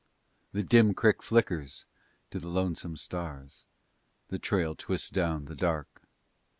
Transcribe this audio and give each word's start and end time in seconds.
The 0.51 0.63
dim 0.63 0.95
creek 0.95 1.21
flickers 1.21 1.85
to 2.31 2.39
the 2.39 2.49
lonesome 2.49 2.97
stars; 2.97 3.67
The 4.29 4.39
trail 4.39 4.73
twists 4.75 5.11
down 5.11 5.45
the 5.45 5.55
dark. 5.55 6.01